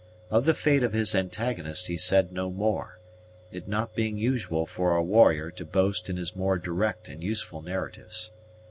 Of 0.31 0.45
the 0.45 0.55
fate 0.55 0.81
of 0.81 0.93
his 0.93 1.13
antagonist 1.13 1.85
he 1.85 1.95
said 1.95 2.31
no 2.31 2.49
more, 2.49 2.97
it 3.51 3.67
not 3.67 3.93
being 3.93 4.17
usual 4.17 4.65
for 4.65 4.95
a 4.95 5.03
warrior 5.03 5.51
to 5.51 5.63
boast 5.63 6.09
in 6.09 6.17
his 6.17 6.35
more 6.35 6.57
direct 6.57 7.07
and 7.07 7.21
useful 7.23 7.61
narratives. 7.61 8.31